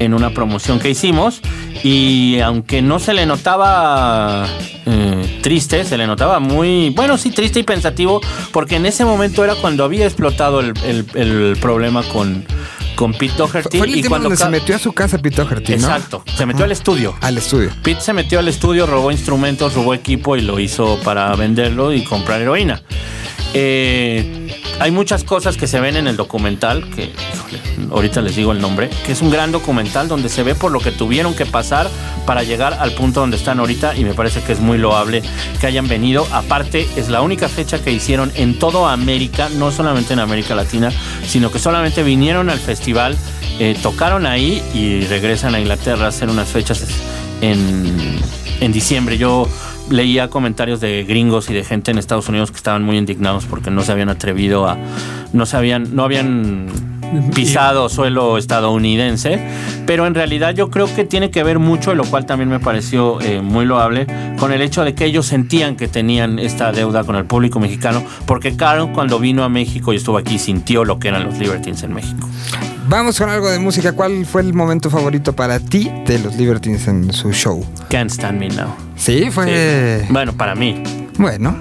[0.00, 1.40] en una promoción que hicimos
[1.82, 4.46] y aunque no se le notaba
[4.86, 8.20] eh, triste, se le notaba muy, bueno, sí, triste y pensativo
[8.52, 12.44] porque en ese momento era cuando había explotado el, el- el problema con,
[12.98, 15.76] con Pete Doherty Fue el y cuando donde se metió a su casa Pete Doherty,
[15.76, 15.86] ¿no?
[15.86, 17.14] Exacto, se metió al estudio.
[17.20, 17.70] Al estudio.
[17.84, 22.02] Pete se metió al estudio, robó instrumentos, robó equipo y lo hizo para venderlo y
[22.02, 22.82] comprar heroína.
[23.54, 27.12] Eh, hay muchas cosas que se ven en el documental, que
[27.90, 30.80] ahorita les digo el nombre, que es un gran documental donde se ve por lo
[30.80, 31.88] que tuvieron que pasar
[32.26, 35.22] para llegar al punto donde están ahorita y me parece que es muy loable
[35.60, 36.26] que hayan venido.
[36.32, 40.92] Aparte, es la única fecha que hicieron en toda América, no solamente en América Latina,
[41.26, 43.16] sino que solamente vinieron al festival,
[43.58, 46.84] eh, tocaron ahí y regresan a Inglaterra a hacer unas fechas
[47.40, 48.18] en,
[48.60, 49.18] en diciembre.
[49.18, 49.48] Yo
[49.90, 53.70] leía comentarios de gringos y de gente en Estados Unidos que estaban muy indignados porque
[53.70, 54.76] no se habían atrevido a.
[55.32, 55.94] No se habían.
[55.94, 56.68] no habían
[57.34, 59.40] pisado suelo estadounidense,
[59.86, 63.20] pero en realidad yo creo que tiene que ver mucho, lo cual también me pareció
[63.20, 64.06] eh, muy loable,
[64.38, 68.04] con el hecho de que ellos sentían que tenían esta deuda con el público mexicano,
[68.26, 71.82] porque Carl cuando vino a México y estuvo aquí sintió lo que eran los Libertines
[71.82, 72.28] en México.
[72.88, 73.92] Vamos con algo de música.
[73.92, 77.62] ¿Cuál fue el momento favorito para ti de los Libertines en su show?
[77.90, 78.74] Can't stand me now.
[78.96, 80.00] Sí, fue.
[80.00, 80.06] Sí.
[80.10, 80.82] Bueno, para mí.
[81.18, 81.54] Bueno.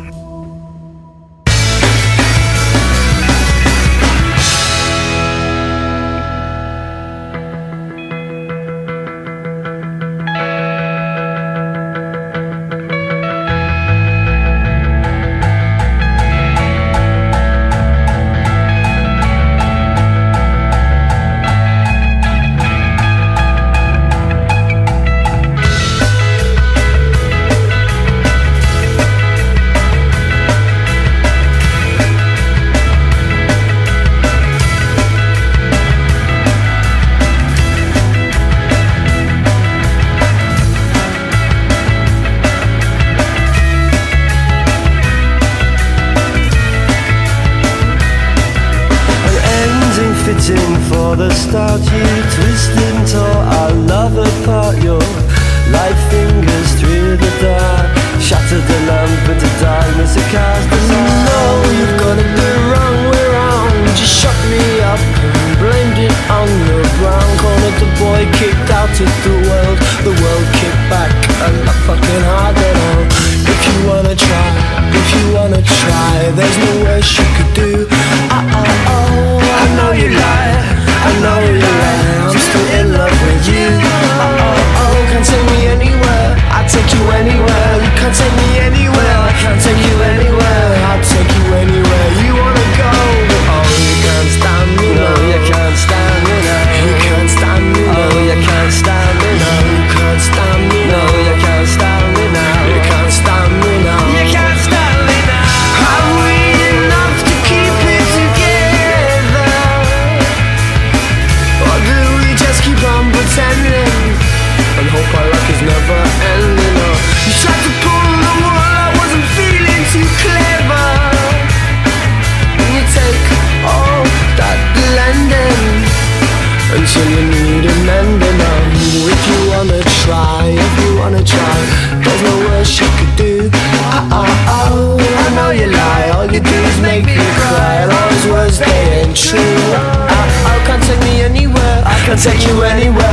[132.75, 133.49] You could do.
[133.95, 137.87] Oh, oh, oh, I know you lie, all you do is make me cry.
[137.87, 139.39] All those words, they ain't true.
[139.39, 143.06] Oh, oh, can't take me anywhere, I can't take you anywhere.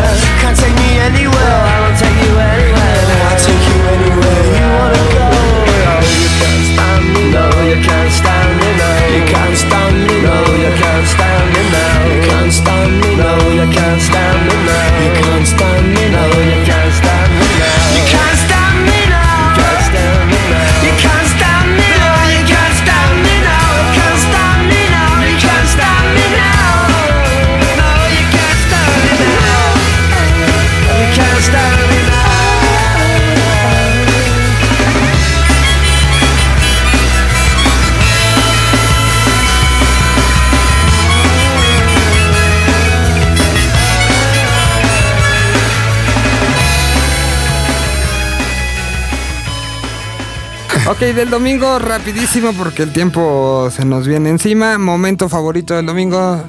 [50.87, 54.77] Ok, del domingo rapidísimo porque el tiempo se nos viene encima.
[54.79, 56.45] Momento favorito del domingo.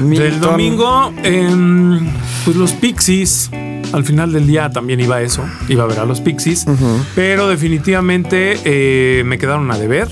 [0.00, 2.10] Del domingo, em,
[2.44, 3.50] pues los Pixies.
[3.92, 6.66] Al final del día también iba a eso, iba a ver a los Pixies,
[7.14, 10.08] pero definitivamente eh, me quedaron a deber.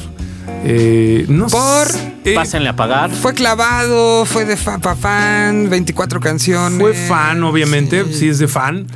[0.66, 3.10] Eh, no Por- sé, eh, Pásenle a pagar.
[3.10, 6.78] Fue clavado, fue de fa, pa fan, 24 canciones.
[6.80, 8.28] fue fan, obviamente, sí.
[8.28, 8.86] es de fan,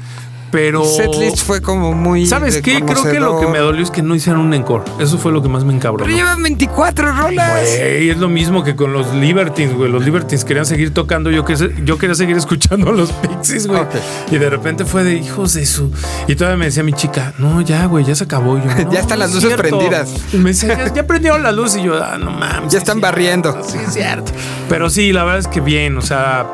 [0.50, 2.26] pero Setlist fue como muy.
[2.26, 2.80] ¿Sabes qué?
[2.82, 4.84] Creo que lo que me dolió es que no hicieron un encore.
[4.98, 6.04] Eso fue lo que más me encabronó.
[6.04, 7.60] Pero llevan 24 rolas.
[7.78, 9.90] Güey, es lo mismo que con los Libertines, güey.
[9.90, 11.30] Los Libertines querían seguir tocando.
[11.30, 13.82] Yo, que yo quería seguir escuchando a los Pixies, güey.
[14.30, 15.90] Y de repente fue de hijos de su.
[16.26, 18.58] Y todavía me decía mi chica, no, ya, güey, ya se acabó.
[18.58, 19.78] Yo, "No, Ya están las es luces cierto".
[19.78, 20.10] prendidas.
[20.32, 21.76] Y me decía, ya, ya prendieron la luz.
[21.76, 22.72] Y yo, ah, no mames.
[22.72, 23.62] Ya están es barriendo.
[23.66, 24.32] Sí, es cierto.
[24.68, 25.96] Pero sí, la verdad es que bien.
[25.98, 26.46] O sea,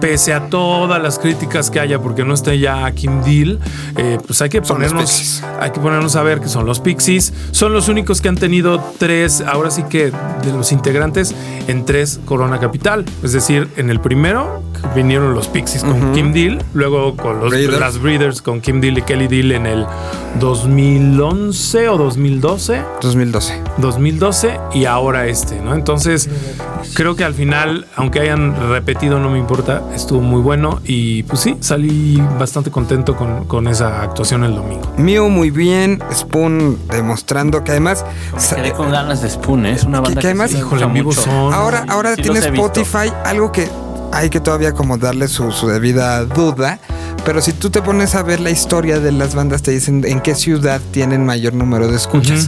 [0.00, 3.58] pese a todas las críticas que haya, porque no está ya Kim Deal,
[3.96, 7.32] eh, pues hay que Son ponernos, hay que ponernos a ver que son los Pixies.
[7.52, 11.34] Son los únicos que han tenido tres, ahora sí que de los integrantes,
[11.68, 13.04] en tres Corona Capital.
[13.22, 14.62] Es decir, en el primero
[14.94, 17.80] vinieron los Pixies con Kim Deal, luego con los Breeders.
[17.80, 19.86] las Breeders con Kim Deal y Kelly Deal en el
[20.38, 22.82] 2011 o 2012.
[23.02, 23.62] 2012.
[23.78, 25.74] 2012 y ahora este, ¿no?
[25.74, 26.28] Entonces,
[26.94, 31.40] creo que al final, aunque hayan repetido, no me importa, estuvo muy bueno y pues
[31.40, 34.92] sí, salí bastante contento con, con esa actuación el domingo.
[34.96, 36.02] Mew muy bien.
[36.12, 38.04] Spoon demostrando que además.
[38.36, 39.72] sa- Quedé con ganas de Spoon, ¿eh?
[39.72, 41.22] es una banda que que, además- sí me Híjole, en vivo mucho.
[41.22, 41.52] son...
[41.54, 42.38] Ahora, ahora Sí tiene.
[42.40, 43.68] Spotify algo que
[44.12, 46.78] hay que todavía como darle su, su debida duda.
[47.24, 50.20] Pero si tú te pones a ver la historia de las bandas, te dicen en
[50.20, 52.46] qué ciudad tienen mayor número de escuchas.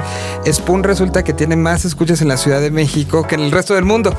[0.50, 3.74] Spoon resulta que tiene más escuchas en la Ciudad de México que en el resto
[3.74, 4.14] del mundo.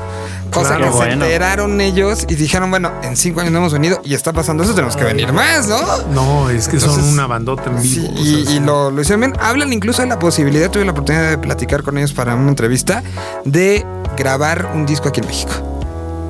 [0.50, 4.00] Cosa Claro, que se enteraron ellos y dijeron, bueno, en cinco años no hemos venido
[4.04, 5.80] y está pasando eso, tenemos que venir más, ¿no?
[6.14, 8.12] No, es que son una bandota en Sí, vivo.
[8.14, 8.60] o y, sea, y sí.
[8.60, 9.32] lo, lo hicieron bien.
[9.40, 13.02] Hablan incluso de la posibilidad, tuve la oportunidad de platicar con ellos para una entrevista,
[13.44, 13.84] de
[14.16, 15.73] grabar un disco aquí en México.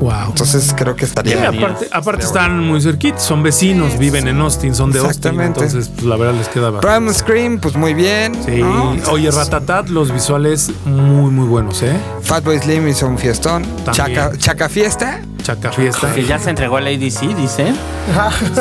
[0.01, 0.29] Wow.
[0.29, 1.65] Entonces creo que Sí, estaría bien.
[1.65, 5.61] aparte, aparte están muy cerquitos, son vecinos, viven en Austin, son de Austin, Exactamente.
[5.61, 6.97] entonces pues, la verdad les queda bastante.
[6.97, 8.35] Primal Scream, pues muy bien.
[8.45, 8.97] Sí, ¿no?
[9.11, 11.97] oye, Ratatat, los visuales muy, muy buenos, ¿eh?
[12.23, 13.63] Fatboy Slim hizo un fiestón.
[13.85, 13.95] También.
[14.17, 15.21] Chaca, Chaca Fiesta.
[15.43, 16.13] Chaca Fiesta.
[16.15, 17.77] Que ya se entregó al ADC, dicen.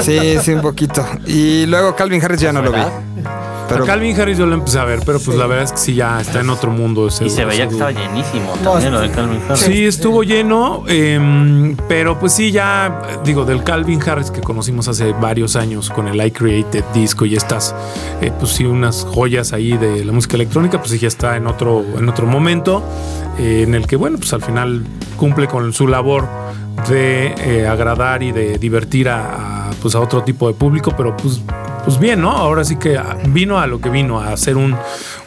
[0.02, 1.06] Sí, sí, un poquito.
[1.26, 2.80] Y luego Calvin Harris ya no lo vi.
[3.63, 3.69] ¿Verdad?
[3.69, 5.78] Pero a Calvin Harris yo lo empecé a ver, pero pues la verdad es que
[5.78, 7.08] sí, ya está en otro mundo.
[7.08, 9.13] ese- Y se veía que estaba llenísimo No, también lo de sí.
[9.15, 9.60] Calvin Harris.
[9.62, 15.13] Sí, estuvo lleno, em, pero pues sí, ya digo, del Calvin Harris que conocimos hace
[15.13, 17.73] varios años con el I Created Disco y estas,
[18.21, 21.47] eh, pues sí, unas joyas ahí de la música electrónica, pues sí, ya está en
[21.47, 22.84] otro, en otro momento,
[23.39, 24.84] eh, en el que, bueno, pues al final
[25.17, 26.28] cumple con su labor
[26.89, 31.15] de eh, agradar y de divertir a, a, pues a otro tipo de público, pero
[31.15, 31.41] pues,
[31.84, 32.32] pues bien, ¿no?
[32.32, 34.76] Ahora sí que vino a lo que vino, a hacer un,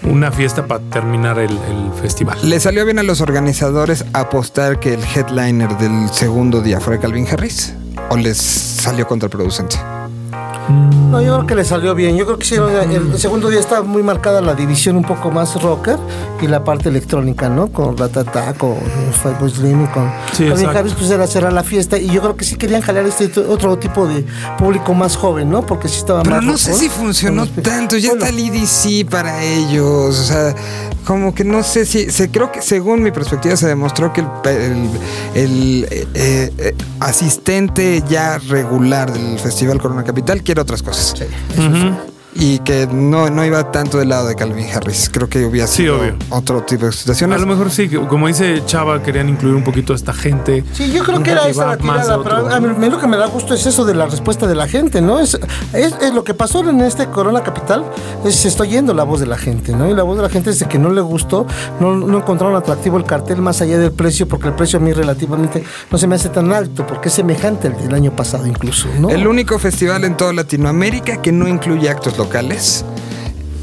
[0.03, 2.39] una fiesta para terminar el, el festival.
[2.43, 7.27] ¿le salió bien a los organizadores apostar que el headliner del segundo día fuera Calvin
[7.31, 7.75] Harris?
[8.11, 9.77] ¿O les salió contraproducente?
[10.69, 12.17] No, yo creo que le salió bien.
[12.17, 15.61] Yo creo que sí, el, segundo día está muy marcada la división un poco más
[15.63, 15.97] rocker
[16.41, 17.69] y la parte electrónica, ¿no?
[17.69, 18.75] Con Ratata, con
[19.23, 20.79] Fatboy Slim y con Sí, exacto.
[20.79, 21.99] Harris, pues era cerrar la fiesta.
[21.99, 24.25] Y yo creo que sí querían jalar este otro tipo de
[24.59, 25.65] público más joven, ¿no?
[25.65, 27.97] Porque sí estaba Pero más no sé si funcionó los- tanto.
[27.97, 30.19] Ya Bueno, está el EDC para ellos.
[30.19, 30.55] O sea,
[31.07, 32.11] como que no sé si.
[32.11, 34.91] Se, creo que según mi perspectiva se demostró que el, el-
[35.35, 41.15] el, eh, eh, asistente ya regular del Festival Corona Capital quiere otras cosas.
[41.57, 42.16] Ujú.
[42.39, 45.11] Y que no, no iba tanto del lado de Calvin Harris.
[45.13, 45.99] Creo que hubiera sido
[46.31, 47.41] otro tipo de A situaciones.
[47.41, 50.65] lo mejor sí, como dice Chava, querían incluir un poquito a esta gente.
[50.73, 53.27] Sí, yo creo que era esa la tirada, pero a mí lo que me da
[53.27, 55.19] gusto es eso de la respuesta de la gente, ¿no?
[55.19, 55.39] Es,
[55.73, 57.85] es, es lo que pasó en este Corona Capital,
[58.25, 59.89] es, se está oyendo la voz de la gente, ¿no?
[59.89, 61.47] Y la voz de la gente es de que no le gustó,
[61.81, 64.93] no, no encontraron atractivo el cartel más allá del precio, porque el precio a mí
[64.93, 68.89] relativamente no se me hace tan alto, porque es semejante al del año pasado incluso,
[69.01, 69.09] ¿no?
[69.11, 72.85] El único festival en toda Latinoamérica que no incluye actos locales locales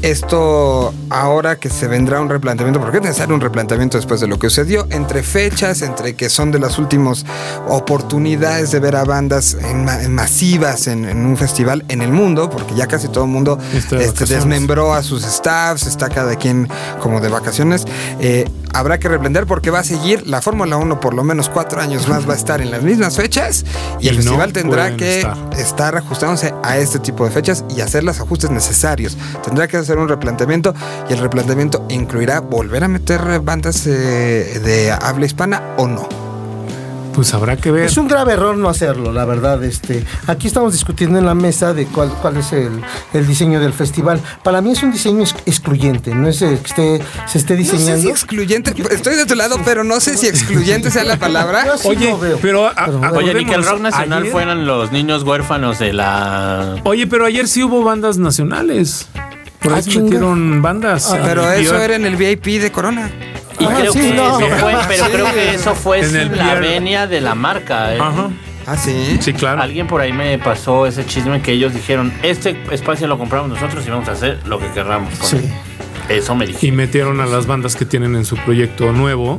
[0.04, 4.38] esto ahora que se vendrá un replanteamiento, porque es necesario un replanteamiento después de lo
[4.38, 7.24] que sucedió, entre fechas, entre que son de las últimas
[7.68, 12.12] oportunidades de ver a bandas en ma- en masivas en, en un festival en el
[12.12, 16.68] mundo, porque ya casi todo el mundo este, desmembró a sus staffs, está cada quien
[17.00, 17.86] como de vacaciones.
[18.20, 21.80] Eh, habrá que replantear porque va a seguir la Fórmula 1 por lo menos cuatro
[21.80, 23.64] años más, va a estar en las mismas fechas
[24.00, 25.36] y, Y el no festival tendrá que estar.
[25.56, 29.16] estar ajustándose a este tipo de fechas y hacer los ajustes necesarios.
[29.42, 30.74] Tendrá que hacer un replanteamiento
[31.08, 36.08] y el replanteamiento incluirá volver a meter bandas eh, de habla hispana o no.
[37.14, 37.84] Pues habrá que ver.
[37.84, 39.62] Es un grave error no hacerlo, la verdad.
[39.62, 42.80] Este, aquí estamos discutiendo en la mesa de cuál, cuál es el,
[43.12, 44.20] el diseño del festival.
[44.42, 47.64] Para mí es un diseño ex- excluyente, no es el que esté, se esté No
[47.64, 48.02] sé diseñando.
[48.02, 51.64] si excluyente, estoy de tu lado, pero no sé si excluyente sea la palabra.
[51.84, 52.36] Oye, veo.
[52.42, 53.00] pero, a- Pero.
[53.12, 56.80] Oye, ni que el rock nacional ayer- fueran los niños huérfanos de la.
[56.82, 59.06] Oye, pero ayer sí hubo bandas nacionales.
[59.64, 60.04] Por Ah, chinga.
[60.04, 61.10] metieron bandas.
[61.12, 63.10] Ah, Pero Y eso era en el VIP de Corona.
[63.58, 64.38] Y Ah, creo sí, que no.
[64.38, 65.10] eso fue, pero Sí.
[65.12, 67.94] creo que eso fue En sin el la venia de la marca.
[67.94, 67.98] ¿eh?
[68.00, 68.30] Ajá.
[68.66, 69.18] Ah, sí.
[69.20, 69.60] Sí, claro.
[69.62, 73.86] Alguien por ahí me pasó ese chisme que ellos dijeron, este espacio lo compramos nosotros
[73.86, 75.36] y vamos a hacer lo que querramos con Sí.
[75.36, 75.52] él".
[76.08, 76.76] Eso me Y dijeron.
[76.76, 79.38] metieron a las bandas que tienen en su proyecto nuevo,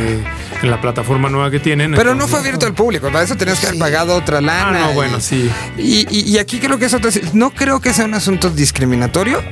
[0.00, 0.24] eh,
[0.62, 1.92] en la plataforma nueva que tienen.
[1.94, 4.78] Pero no fue abierto al público, para eso tenías que haber pagado otra Ah, lana.
[4.80, 5.50] no, y- bueno, sí.
[5.78, 7.10] Y, y- y aquí creo que es otra.
[7.32, 9.42] No creo que sea un asunto discriminatorio,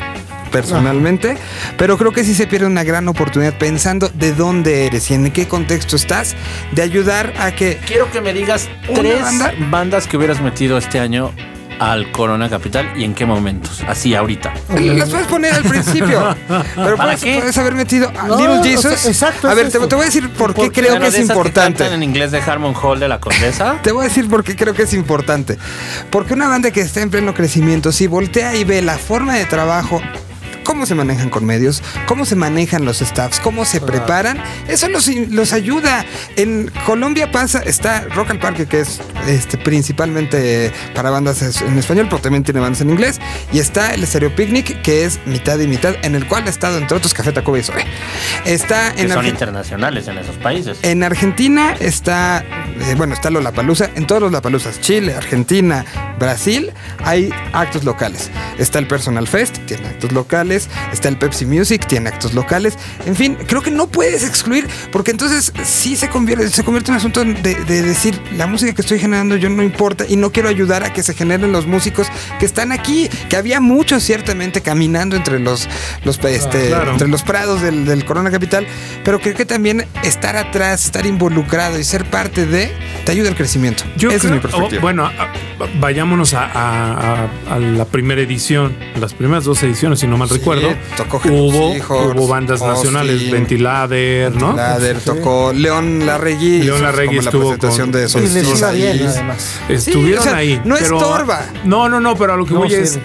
[0.50, 1.36] personalmente,
[1.76, 5.30] pero creo que sí se pierde una gran oportunidad pensando de dónde eres y en
[5.32, 6.36] qué contexto estás,
[6.72, 7.78] de ayudar a que.
[7.86, 9.52] Quiero que me digas ¿Una tres banda?
[9.70, 11.32] bandas que hubieras metido este año
[11.78, 13.82] al Corona Capital y en qué momentos.
[13.88, 14.52] Así, ahorita.
[14.80, 17.36] Las puedes poner al principio, pero ¿Para puedes, qué?
[17.38, 19.00] puedes haber metido a No, Little o Jesus.
[19.00, 21.78] sea, exacto, a es ver, te, voy a decir por qué creo que es importante.
[21.82, 23.78] cantan en inglés de Harmon Hall de la Condesa.
[23.82, 25.58] Te voy a decir por qué creo que es importante.
[26.10, 29.44] Porque una banda que está en pleno crecimiento, si voltea y ve la forma de
[29.46, 30.00] trabajo,
[30.64, 35.06] cómo se manejan con medios, cómo se manejan los staffs, cómo se preparan, eso los,
[35.08, 36.04] los ayuda.
[36.36, 42.06] En Colombia pasa, está Rock al Parque, que es este, principalmente para bandas en español,
[42.10, 43.20] pero también tiene bandas en inglés,
[43.52, 46.78] y está el Stereo Picnic, que es mitad y mitad, en el cual ha estado
[46.78, 47.84] entre otros Café Tacuba y Zoe.
[48.44, 50.78] Está Que en son Argen- internacionales en esos países.
[50.82, 52.44] en Argentina está,
[52.80, 53.90] eh, bueno, está Lollapalooza.
[53.94, 55.84] En todos los Lollapaloozas, Chile, Argentina,
[56.18, 56.72] Brasil,
[57.04, 58.30] hay actos locales.
[58.58, 60.53] Está el Personal Fest, tiene actos locales.
[60.92, 62.78] Está el Pepsi Music, tiene actos locales.
[63.06, 66.94] En fin, creo que no puedes excluir, porque entonces sí se convierte, se convierte en
[66.94, 70.30] un asunto de, de decir, la música que estoy generando yo no importa y no
[70.32, 72.06] quiero ayudar a que se generen los músicos
[72.38, 75.68] que están aquí, que había muchos ciertamente caminando entre los,
[76.04, 76.92] los, este, claro.
[76.92, 78.66] entre los prados del, del Corona Capital,
[79.04, 82.70] pero creo que también estar atrás, estar involucrado y ser parte de,
[83.04, 83.84] te ayuda al crecimiento.
[83.96, 84.78] Yo Esa creo- es mi perspectiva.
[84.78, 85.32] oh, bueno, a- a-
[85.80, 90.28] vayámonos a, a- a- a la primera edición, las primeras dos ediciones, si no mal
[90.28, 90.68] Sí, recuerdo.
[91.30, 91.70] Hubo,
[92.12, 94.54] hubo bandas Austin, nacionales, Ventilader, ¿no?
[94.54, 96.62] Lader tocó León Larregui.
[96.62, 99.04] León Larregui la estuvo presentación con- de Y les Solsticio iba bien, ahí.
[99.06, 99.60] además.
[99.68, 100.60] Estuvieron Sí, o sea, ahí.
[100.64, 101.46] no pero- estorba.
[101.64, 102.98] No, no, no, pero a lo que No, voy sí, es.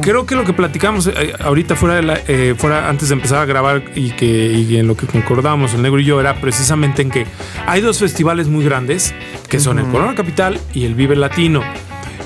[0.00, 3.38] Creo que lo que platicamos eh, ahorita fuera, de la- eh, fuera antes de empezar
[3.40, 7.02] a grabar y que y en lo que concordamos el negro y yo era precisamente
[7.02, 7.26] en que
[7.66, 9.14] hay dos festivales muy grandes
[9.48, 11.60] que son el Corona Capital y el Vive Latino.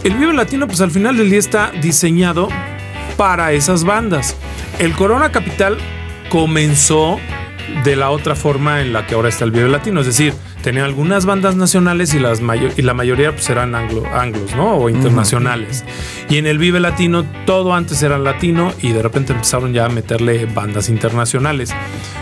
[0.05, 2.49] El Vive Latino, pues al final del día está diseñado
[3.19, 4.35] para esas bandas.
[4.79, 5.77] El Corona Capital
[6.31, 7.19] comenzó
[7.85, 10.85] de la otra forma en la que ahora está el Vive Latino, es decir, tenía
[10.85, 14.77] algunas bandas nacionales y, las mayo- y la mayoría pues eran anglo- anglos, ¿no?
[14.77, 15.85] O internacionales.
[16.31, 19.89] Y en el Vive Latino todo antes era latino y de repente empezaron ya a
[19.91, 21.75] meterle bandas internacionales.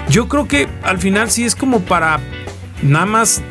[0.09, 2.19] Yo creo que al final sí es como para
[2.83, 3.43] nada más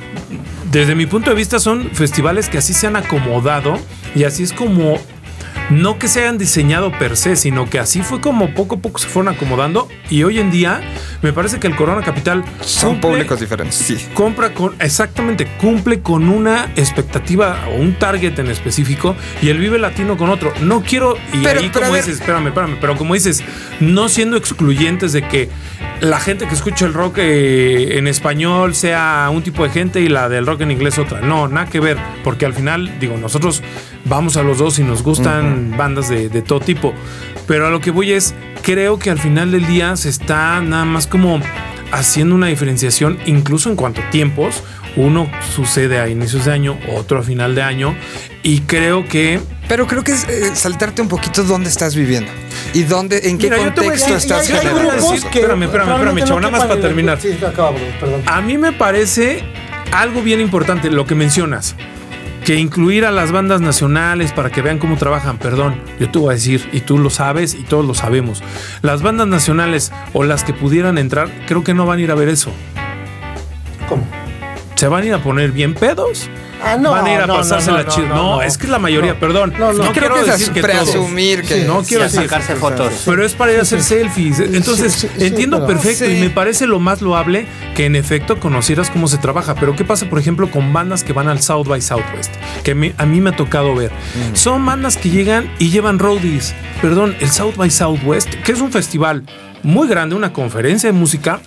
[0.72, 3.80] desde mi punto de vista son festivales que así se han acomodado
[4.16, 4.98] y así es como
[5.70, 9.00] no que se hayan diseñado per se, sino que así fue como poco a poco
[9.00, 10.82] se fueron acomodando y hoy en día
[11.22, 13.98] me parece que el Corona Capital Son cumple- públicos diferentes, sí.
[14.14, 19.80] compra con exactamente cumple con una expectativa o un target en específico y el Vive
[19.80, 20.54] Latino con otro.
[20.62, 23.44] No quiero y Pero- ahí pero como dices, espérame, espérame, pero como dices,
[23.80, 25.50] no siendo excluyentes de que
[26.02, 30.10] la gente que escucha el rock eh, en español sea un tipo de gente y
[30.10, 31.22] la del rock en inglés otra.
[31.22, 33.64] No, nada que ver, porque al final digo, nosotros
[34.06, 36.94] vamos a los dos y nos gustan bandas de, de todo tipo.
[37.48, 40.86] Pero a lo que voy es, creo que al final del día se está nada
[40.86, 41.40] más como
[41.92, 44.64] haciendo una diferenciación, incluso en cuanto a tiempos.
[44.98, 47.96] Uno sucede a inicios de año, otro a final de año.
[48.44, 52.32] Y creo que Pero creo que es eh, saltarte un poquito dónde estás viviendo
[52.74, 55.64] y dónde, en qué Mira, yo te voy a contexto decir, estás hay- generando Espérame,
[55.64, 57.20] espérame, espérame, chavo, nada más para terminar.
[57.20, 57.36] Sí,
[58.00, 58.22] perdón.
[58.26, 59.44] A mí me parece
[59.92, 61.76] algo bien importante lo que mencionas.
[62.46, 66.30] Que incluir a las bandas nacionales para que vean cómo trabajan, perdón, yo te voy
[66.30, 68.44] a decir, y tú lo sabes y todos lo sabemos,
[68.84, 72.16] las bandas nacionales o las que pudieran entrar, creo que no van a ir a
[72.16, 72.52] ver eso.
[74.76, 76.30] Se van a ir a poner bien pedos.
[76.64, 78.08] Ah, no, van a ir a no, no, pasársela no, chido.
[78.08, 79.54] no, es que es la mayoría, perdón.
[79.58, 80.64] No, quiero decir que todos.
[80.90, 83.04] preasumir que no quiero decir sacarse fotos.
[83.06, 84.40] pero es para ir a hacer selfies.
[84.40, 88.90] Entonces, sí, sí, entiendo perfecto y me parece lo más loable que en efecto conocieras
[88.90, 89.56] cómo se trabaja.
[89.56, 92.34] Pero ¿qué pasa, por ejemplo, con bandas que van al South by Southwest?
[92.64, 93.92] Que me- a mí me ha tocado ver.
[94.34, 96.54] Son bandas que llegan y llevan roadies.
[96.82, 99.24] Perdón, el South by Southwest, que es un festival
[99.64, 101.40] muy grande, una conferencia de música.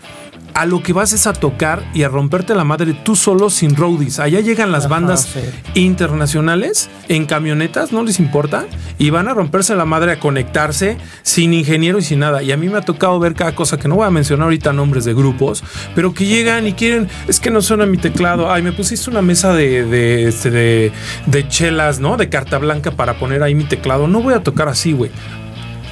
[0.55, 3.77] A lo que vas es a tocar y a romperte la madre tú solo sin
[3.77, 4.19] roadies.
[4.19, 5.41] Allá llegan las Ajá, bandas sí.
[5.75, 8.67] internacionales en camionetas, no les importa,
[8.99, 12.43] y van a romperse la madre a conectarse sin ingeniero y sin nada.
[12.43, 14.73] Y a mí me ha tocado ver cada cosa que no voy a mencionar ahorita
[14.73, 15.63] nombres de grupos,
[15.95, 19.23] pero que llegan y quieren, es que no suena mi teclado, ay, me pusiste una
[19.23, 20.93] mesa de, de, este, de,
[21.27, 22.17] de chelas, ¿no?
[22.17, 24.09] De carta blanca para poner ahí mi teclado.
[24.09, 25.11] No voy a tocar así, güey.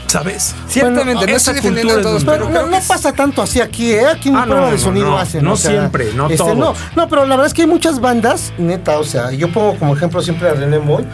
[0.06, 0.54] ¿Sabes?
[0.68, 4.06] Ciertamente, Bueno, no estoy defendiendo a todos, pero no, pasa tanto así aquí, ¿eh?
[4.06, 5.44] Aquí en Ah, prueba no, de sonido no, hacen.
[5.44, 6.56] no o sea, siempre, no este, todos.
[6.56, 9.76] No, no, pero la verdad es que hay muchas bandas, neta, o sea, yo pongo
[9.78, 11.04] como ejemplo siempre a René Moy,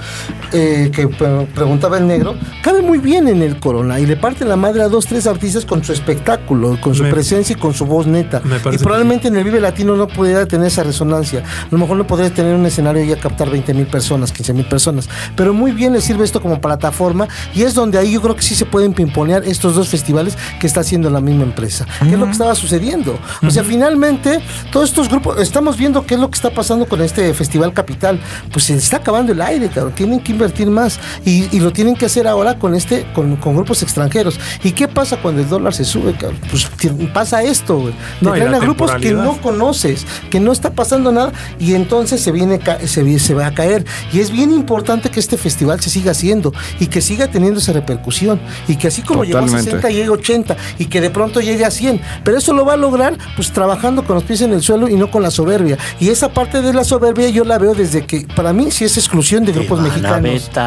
[0.52, 4.44] eh, que pre- preguntaba el negro, cabe muy bien en el Corona y le parte
[4.44, 7.72] la madre a dos, tres artistas con su espectáculo, con su Me- presencia y con
[7.72, 8.40] su voz neta.
[8.44, 11.40] Me Y probablemente en el Vive Latino no pudiera tener esa resonancia.
[11.40, 14.52] A lo mejor no podría tener un escenario y a captar 20 mil personas, 15
[14.52, 15.08] mil personas.
[15.34, 18.42] Pero muy bien le sirve esto como plataforma y es donde ahí yo creo que
[18.42, 21.86] sí se pueden pimponear estos dos festivales que está haciendo la misma empresa.
[22.00, 23.16] ¿Qué es lo que estaba sucediendo?
[23.46, 24.40] O sea, finalmente,
[24.72, 28.18] todos estos grupos, estamos viendo qué es lo que está pasando con este Festival Capital.
[28.50, 29.92] Pues se está acabando el aire, cabrón.
[29.94, 33.54] Tienen que invertir más y, y lo tienen que hacer ahora con este, con, con
[33.54, 34.40] grupos extranjeros.
[34.64, 36.40] ¿Y qué pasa cuando el dólar se sube, cabrón?
[36.50, 36.68] Pues
[37.14, 37.94] pasa esto, güey.
[38.18, 41.74] Te No, traen la a grupos que no conoces, que no está pasando nada y
[41.74, 43.84] entonces se viene se, se va a caer.
[44.12, 47.72] Y es bien importante que este festival se siga haciendo y que siga teniendo esa
[47.72, 49.70] repercusión y que así como llegó a Totalmente.
[49.70, 52.00] 60 llegue a 80 y que de pronto llegue a 100.
[52.24, 54.94] Pero eso lo va a lograr pues trabajando con los pies en el suelo y
[54.96, 55.78] no con la soberbia.
[56.00, 58.96] Y esa parte de la soberbia yo la veo desde que para mí sí es
[58.96, 60.50] exclusión de grupos mexicanos.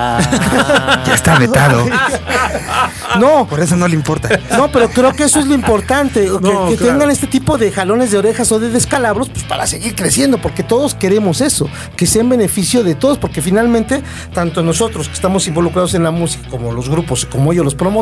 [1.06, 1.86] Ya está vetado.
[3.20, 4.30] No, Por eso no le importa.
[4.58, 6.94] No, pero creo que eso es lo importante, que, No, que claro.
[6.94, 10.63] tengan este tipo de jalones de orejas o de descalabros pues, para seguir creciendo, porque
[10.63, 15.48] todos queremos eso, que sea en beneficio de todos, porque finalmente, tanto nosotros que estamos
[15.48, 17.94] involucrados en la música, como los grupos, como ellos, los promotores,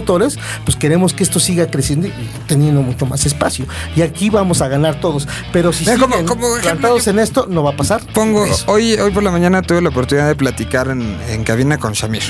[0.66, 2.14] pues queremos que esto siga creciendo y
[2.48, 3.66] teniendo mucho más espacio.
[3.96, 5.28] Y aquí vamos a ganar todos.
[5.52, 8.02] Pero si Mira, como- siguen como ejemplo, plantados yo- en esto, no va a pasar.
[8.14, 8.64] Pongo, Eso.
[8.68, 12.24] hoy, hoy por la mañana tuve la oportunidad de platicar en, en cabina con Shamir.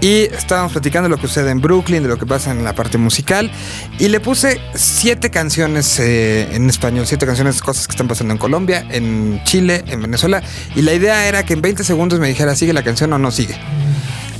[0.00, 2.74] Y estábamos platicando de lo que sucede en Brooklyn, de lo que pasa en la
[2.74, 3.50] parte musical.
[3.98, 8.38] Y le puse siete canciones eh, en español, siete canciones, cosas que están pasando en
[8.38, 10.42] Colombia, en Chile, en Venezuela.
[10.74, 13.30] Y la idea era que en 20 segundos me dijera, ¿sigue la canción o no
[13.30, 13.54] sigue?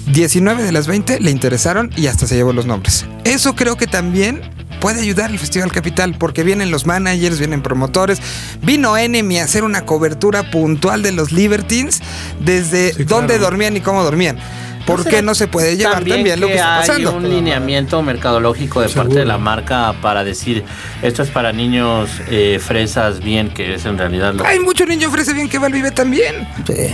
[0.07, 3.07] 19 de las 20 le interesaron y hasta se llevó los nombres.
[3.25, 4.41] Eso creo que también
[4.81, 8.21] puede ayudar al Festival Capital porque vienen los managers, vienen promotores.
[8.63, 12.01] Vino Enemy a hacer una cobertura puntual de los Libertines
[12.41, 13.45] desde Sí, dónde claro.
[13.51, 14.39] dormían y cómo dormían.
[14.87, 17.13] ¿Por qué no se puede llevar también, lo que está hay pasando?
[17.13, 20.65] un lineamiento mercadológico de parte de la marca para decir
[21.03, 25.07] esto es para niños eh, fresas bien, que es en realidad lo Hay mucho niño
[25.07, 26.49] ofrece bien que va al Vive también.
[26.67, 26.89] Sí.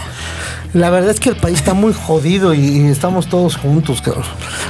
[0.74, 4.24] La verdad es que el país está muy jodido y, y estamos todos juntos, cabrón.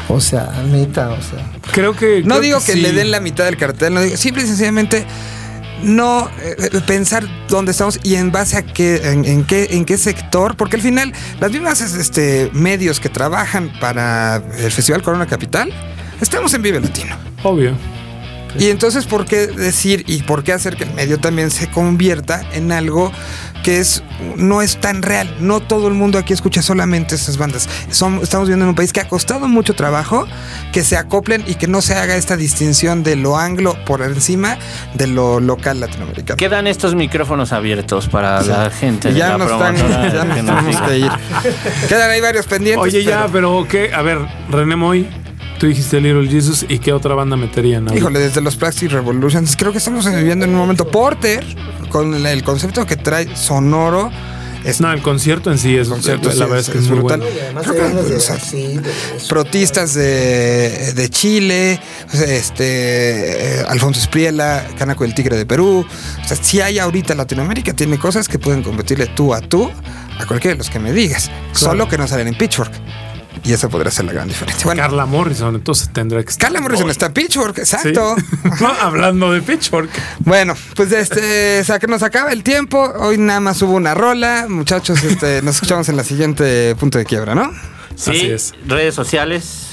[0.09, 1.45] O sea, neta, o sea.
[1.73, 2.23] Creo que.
[2.23, 2.81] No creo digo que, sí.
[2.81, 5.07] le den la mitad del cartel, no digo, simple y sencillamente
[5.83, 9.85] no eh, eh, pensar dónde estamos y en base a qué, en, en qué, en
[9.85, 15.27] qué sector, porque al final las mismas este, medios que trabajan para el Festival Corona
[15.27, 15.73] Capital,
[16.21, 17.17] estamos en Vive Latino.
[17.43, 17.75] Obvio.
[18.59, 22.43] Y entonces, ¿por qué decir y por qué hacer que el medio también se convierta
[22.53, 23.13] en algo
[23.65, 24.03] que es
[24.37, 25.35] no es tan real?
[25.41, 27.69] No todo el mundo aquí escucha solamente estas bandas.
[27.91, 30.27] Son- estamos viviendo en un país que ha costado mucho trabajo
[30.73, 34.57] que se acoplen y que no se haga esta distinción de lo anglo por encima
[34.95, 36.37] de lo local latinoamericano.
[36.37, 40.37] Quedan estos micrófonos abiertos para la gente de ya la nos están, promotora ya nos
[40.37, 41.11] que nos tenemos que ir.
[41.89, 42.83] Quedan ahí varios pendientes.
[42.83, 43.93] Oye, ya, pero- pero ¿qué?
[43.95, 44.19] A ver,
[44.51, 45.09] René Moy,
[45.59, 47.87] tú dijiste Little Jesus y qué otra banda meterían.
[47.97, 51.45] Híjole, desde los Plastic Revolutions, creo que estamos viviendo en un momento Porter,
[51.91, 54.11] con el, concepto que trae sonoro,
[54.65, 56.99] Es No, el concierto en sí es, concierto, la sí, verdad es que es, muy
[56.99, 57.21] brutal.
[57.21, 57.35] bueno.
[57.37, 59.29] Y además Creo de que, ganas de- o sea, sí, de eso.
[59.29, 61.81] protistas de, de Chile,
[62.13, 65.87] este eh, Alfonso Espriela, Canaco el Tigre de Perú.
[66.23, 69.71] O sea, si hay ahorita Latinoamérica, tiene cosas que pueden competirle tú a tú
[70.19, 71.31] a cualquiera de los que me digas.
[71.53, 72.73] Solo que no salen en Pitchfork.
[73.45, 74.65] Y eso podría ser la gran diferencia.
[74.65, 76.47] Bueno, Carla Morrison, entonces tendrá que estar.
[76.49, 77.61] Carla Morrison está en Pitchfork, Sí.
[77.61, 78.17] exacto.
[78.61, 79.91] No, hablando de Pitchfork.
[80.21, 82.83] Bueno, pues este, o sea, que nos acaba el tiempo.
[82.99, 84.47] Hoy nada más hubo una rola.
[84.49, 87.53] Muchachos, este, nos escuchamos en la siguiente punto de quiebra, ¿no?
[87.95, 88.55] Sí, Así es.
[88.67, 89.67] redes sociales.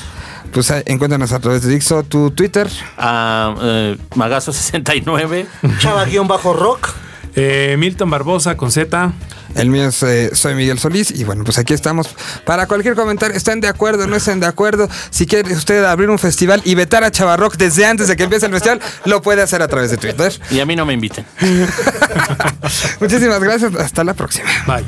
[0.51, 2.69] Pues encuéntranos a través de Dixo, tu Twitter.
[2.97, 5.45] a eh, Magazo69.
[5.79, 6.89] Chava-rock.
[7.35, 9.13] Eh, Milton Barbosa con Z.
[9.55, 12.09] El mío es eh, Soy Miguel Solís y bueno, pues aquí estamos
[12.45, 13.35] para cualquier comentario.
[13.35, 14.07] ¿Están de acuerdo?
[14.07, 14.89] ¿No están de acuerdo?
[15.09, 18.45] Si quiere usted abrir un festival y vetar a Chavarrock desde antes de que empiece
[18.45, 20.33] el festival, lo puede hacer a través de Twitter.
[20.51, 21.25] Y a mí no me inviten.
[22.99, 23.75] Muchísimas gracias.
[23.75, 24.49] Hasta la próxima.
[24.65, 24.85] Bye.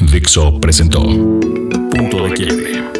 [0.00, 2.95] Dixo presentó Punto de Quiebre.